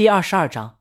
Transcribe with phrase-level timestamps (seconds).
[0.00, 0.78] 第二十二章，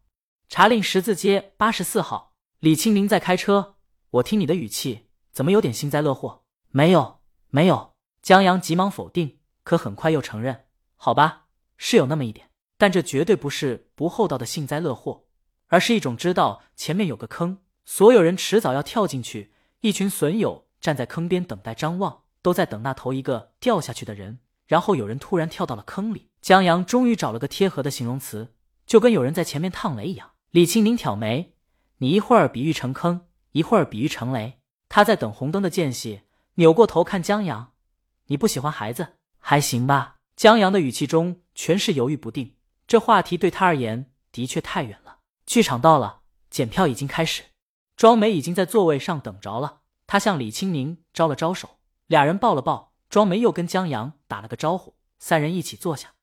[0.48, 3.76] 查令十字街八十四号，李青宁在开车。
[4.12, 6.46] 我听你的语气，怎么有点幸灾乐祸？
[6.70, 7.20] 没有，
[7.50, 7.92] 没有。
[8.22, 10.68] 江阳急忙否定，可很快又承认。
[10.96, 15.26] 好吧，是有那么一点，但这绝对不是不厚道的幸灾乐祸，
[15.68, 19.52] 而是一种知道前面有个坑，所有人迟早要跳进去。
[19.82, 24.40] 一群损友站在坑边等待张望，都在等那头一个掉下去的人。
[24.66, 28.54] 然后有人突然跳到了坑里，江阳终于找了个贴合的形容词，
[28.90, 30.32] 就跟有人在前面烫雷一样。
[30.50, 31.54] 李青宁挑眉
[32.00, 36.24] ：“你一会儿比喻成坑，一会儿比喻成雷。”他在等红灯的间隙，
[36.56, 37.74] 扭过头看江阳
[38.26, 42.56] ：“你不喜欢孩子，还行吧？”江阳的语气中全是犹豫不定，
[42.88, 45.20] 这话题对他而言的确太远了。
[45.46, 47.44] 剧场到了，检票已经开始，
[47.96, 49.82] 庄梅已经在座位上等着了。
[50.08, 51.78] 他向李青宁招了招手，
[52.08, 52.96] 俩人抱了抱。
[53.08, 56.16] 庄梅又跟江阳打了个招呼，三人一起坐下。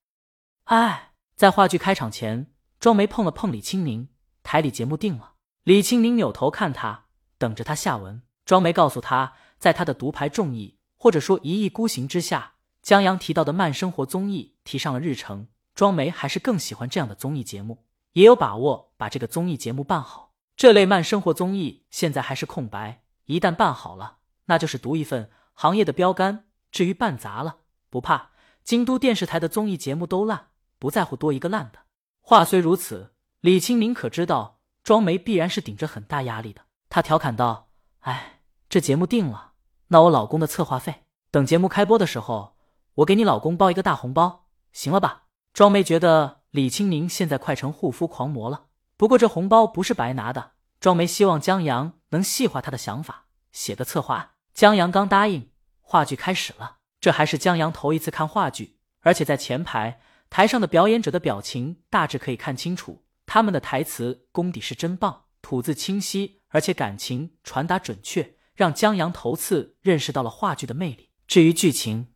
[0.65, 2.51] 哎，在话剧开场前，
[2.87, 4.07] 庄梅碰了碰李青宁，
[4.45, 5.33] 台里节目定了。
[5.65, 8.23] 李青宁扭头看他，等着他下文。
[8.45, 12.53] 庄梅告诉他，在他的独排众议或者说一意孤行之下，
[12.83, 15.49] 江阳提到的慢生活综艺提上了日程。
[15.75, 20.35] 庄梅还是更喜欢这样的综艺节目，也有把握把这个综艺节目办好。
[20.55, 26.45] 这类慢生活综艺现在还是空白，一旦办好了，那就是独一份行业的标杆。
[26.71, 27.57] 至于办砸了，
[27.91, 28.31] 不怕，
[28.63, 31.81] 京都电视台的综艺节目都烂，不在乎多一个烂的。
[32.29, 36.63] 话虽如此，李青宁可知道庄梅必然是顶着很大压力的。
[36.89, 37.69] 他调侃道
[38.03, 39.53] ：“哎，这节目定了，
[39.87, 42.57] 那我老公的策划费，等节目开播的时候，
[42.95, 48.65] 我给你老公包一个大红包，行了吧？”庄梅觉得李青宁现在快成护肤狂魔了，
[48.97, 50.55] 不过这红包不是白拿的。
[50.81, 54.31] 庄梅希望江阳能细化他的想法，写个策划案。
[54.53, 55.53] 江阳刚答应。
[55.81, 71.11] 话剧开始了，这还是江阳头一次看话剧，而且在前排台上的表演者的表情大致可以看清楚，他们的台词功底是真棒，吐字清晰，而且感情传达准确，让江阳头次认识到了话剧的魅力。
[71.27, 72.09] 至于剧情，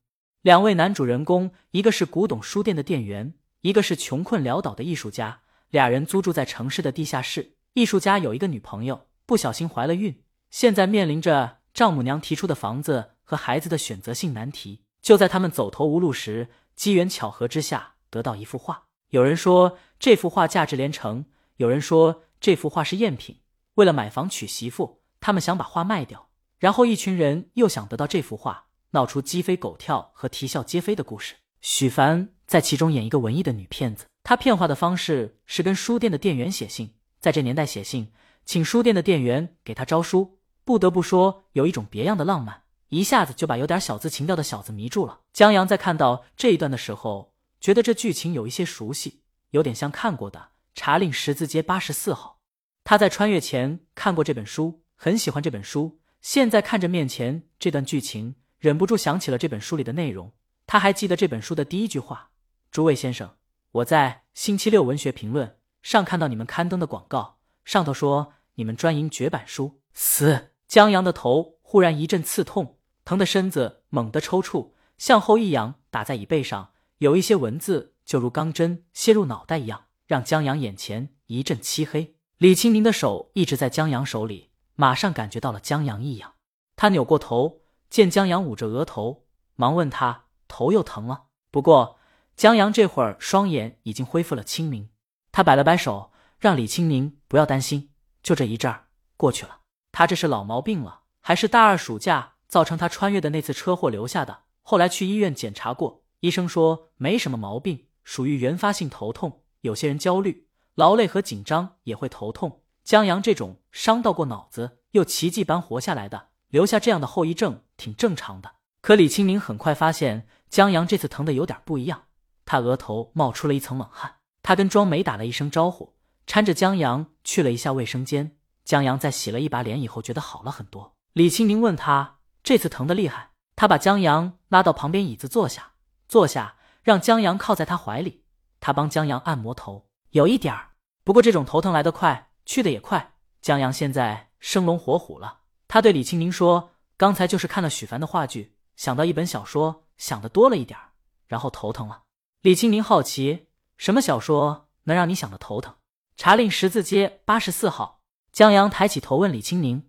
[0.43, 5.41] 两位男主人公，一个是古董书店的店员，一个是穷困潦倒的艺术家，
[5.71, 7.57] 俩人租住在城市的地下室。
[7.75, 13.13] 艺术家有一个女朋友，不小心怀了孕，现在面临着丈母娘提出的房子。
[13.31, 18.85] 和孩子的选择性难题，就在他们走投无路时，机缘巧合之下得到一幅画。
[19.11, 21.25] 有人说这幅画价值连城，
[21.57, 23.41] 有人说这幅画是赝品。
[23.75, 26.29] 为了买房娶媳妇，他们想把画卖掉。
[26.59, 31.37] 然后一群人又想得到这幅画，闹出鸡飞狗跳和啼笑皆非的故事。
[31.61, 36.95] 许凡在其中演一个文艺的女骗子，她骗画的方式是跟书店的店员写信。
[37.19, 38.13] 在这年代写信，
[38.45, 42.63] 请书店的店员给他招书，不得不说有一种别样的浪漫。
[42.89, 45.21] 一下子就把有点小资情调的小子迷住了。
[45.33, 47.30] 江阳在看到这一段的时候，
[47.61, 50.39] 觉得这剧情有一些熟悉，有点像看过的
[50.75, 52.41] 《查令十字街八十四号》。
[52.83, 56.01] 他在穿越前看过这本书，很喜欢这本书。
[56.23, 60.33] 现在看着面前这段剧情，忍不住想起了这本书里的内容。
[60.67, 62.31] 他还记得这本书的第一句话
[62.71, 63.37] ：“诸位先生，
[63.73, 70.53] 我在星期六文学评论上看到你们刊登的广告，上头说你们专营绝版书。”死！
[70.67, 72.79] 江阳的头忽然一阵刺痛。
[73.05, 82.17] 疼的身子猛地抽搐，向后一仰，打在椅背上，有一些文字就如钢针楔入脑袋一样，让江阳眼前一阵漆黑。
[82.37, 86.35] 李青宁的手一直在江阳手里，马上感觉到了江阳异样。
[86.77, 89.25] 他扭过头，见江阳捂着额头，
[89.57, 91.29] 忙问他头又疼了。
[91.51, 91.99] 不过
[92.37, 94.91] 江阳这会儿双眼已经恢复了清明，
[95.33, 97.89] 他摆了摆手，让李青宁不要担心，
[98.23, 99.61] 就这一阵儿过去了。
[99.91, 102.35] 他这是老毛病了，还是大二暑假？
[102.47, 109.43] 造成他穿越的那次车祸留下的，后来去医院检查过，医生说没什么毛病，属于原发性头痛。
[109.63, 112.63] 有些人焦虑、劳累和紧张也会头痛。
[112.85, 118.53] 江阳这种伤到过脑子又奇迹般活下来的，留下这样的后遗症挺正常的。
[118.81, 122.05] 可李清明很快发现江阳这次疼的有点不一样，
[122.45, 124.17] 他额头冒出了一层冷汗。
[124.43, 125.95] 他跟庄梅打了一声招呼，
[126.27, 128.37] 搀着江阳去了一下卫生间。
[128.65, 130.97] 江阳在洗了一把脸以后，觉得好了很多。
[131.13, 132.19] 李清明问他。
[132.43, 135.70] 这次疼的厉害，他把江阳拉到旁边椅子坐下，
[136.11, 138.25] 坐下让江阳靠在他怀里，
[138.59, 140.71] 他帮江阳按摩头，有一点儿，
[141.05, 143.15] 不过这种头疼来得快，去的也快。
[143.41, 150.91] 江阳现在生龙活虎了，他对李青宁说：“刚才就是看了许凡的话剧，想到一本小说，想的多了一点儿，
[151.29, 152.03] 然后头疼了。”
[152.43, 153.47] 李青宁好奇，
[153.77, 155.77] 什么小说能让你想的头疼？
[156.17, 158.03] 查令十字街八十四号。
[158.33, 159.89] 江阳抬起头问李青宁：“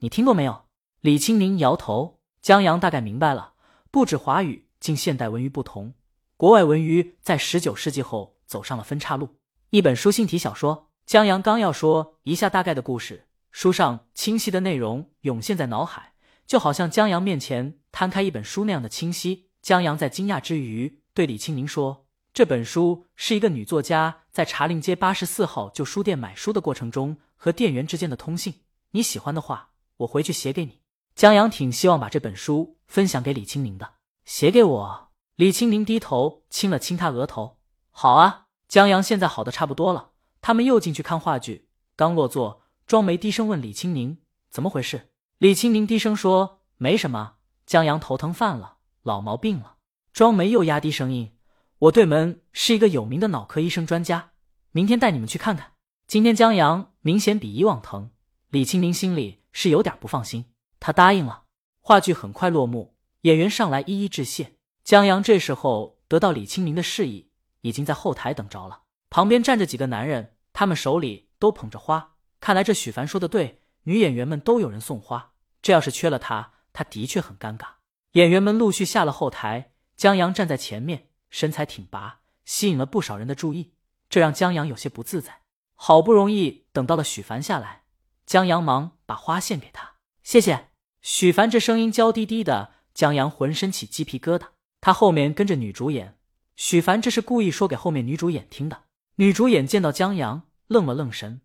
[0.00, 0.64] 你听过没有？”
[1.00, 3.52] 李青宁摇头，江阳大概明白了。
[3.92, 5.94] 不止华语，竟现代文娱不同，
[6.36, 9.36] 国外文娱在十九世纪后走上了分岔路。
[9.70, 10.88] 一本书信体小说。
[11.06, 16.12] 江阳刚要说一下大概的故事，书上清晰的内容涌现在脑海，
[16.46, 19.48] 就好像江阳面前摊开一本书那样的清晰。
[19.60, 28.60] 江阳在惊讶之余，对李青宁说：“这本书是一个女作家在茶陵街八十四号旧书店买书的过程中和店员之间的通信。
[28.92, 30.78] 你喜欢的话，我回去写给你。”
[31.16, 33.94] 江阳挺希望把这本书分享给李青宁的，
[34.30, 35.08] 写给我。
[35.34, 37.58] 李青宁低头亲了亲他额头。
[37.90, 40.12] 好啊，江阳现在好的差不多了。
[40.40, 44.18] 他们又进去看话剧，刚落座，庄梅低声问李青宁
[44.48, 45.10] 怎么回事。
[45.38, 49.78] 李青宁低声说：“没什么，江阳头疼犯了，老毛病了。”
[50.14, 51.36] 庄梅又压低声音
[51.80, 54.30] ：“我对门是一个有名的脑科医生专家，
[54.70, 55.72] 明天带你们去看看。”
[56.06, 58.12] 今天江阳明显比以往疼，
[58.50, 60.44] 李青宁心里是有点不放心。
[60.78, 61.46] 他答应了。
[61.80, 64.56] 话剧很快落幕，演员上来一一致谢。
[64.82, 67.30] 江阳这时候得到李青宁的示意，
[67.60, 68.82] 已经在后台等着了。
[69.10, 72.16] 旁边站着几个男人，他们手里都捧着花。
[72.40, 75.32] 看来这许凡说的对，女演员们都有人送花。
[75.60, 77.66] 这要是缺了他，他的确很尴尬。
[78.12, 83.74] 演员们陆续下了后台，江阳站在前面，身材挺拔，吸引了不少人的注意，
[84.08, 85.42] 这让江阳有些不自在。
[85.74, 87.84] 好不容易等到了许凡下来，
[88.24, 89.96] 江阳忙把花献给他。
[90.22, 90.70] 谢谢
[91.02, 94.48] 许凡，这声音娇滴滴的，江阳浑身起鸡皮疙瘩。
[94.82, 96.18] 他后面跟着女主演，
[96.54, 98.82] 许凡这是故意说给后面女主演听的。
[99.14, 101.40] 女主演见到江阳，愣了愣神，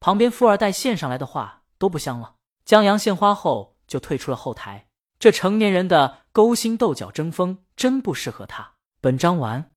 [0.00, 2.34] 旁边富二代献上来的话都不香了。
[2.64, 4.88] 江阳献花后就退出了后台，
[5.20, 8.72] 这成年人的勾心斗角争锋真不适合他。
[9.00, 9.70] 本章完。